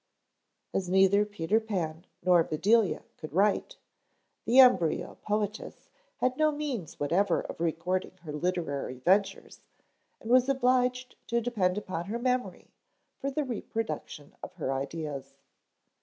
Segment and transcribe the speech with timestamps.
[0.73, 3.77] As neither Peter Pan nor Bedelia could write,
[4.45, 9.61] the embryo poetess had no means whatever of recording her literary ventures
[10.19, 12.71] and was obliged to depend upon her memory
[13.19, 15.35] for the reproduction of her ideas.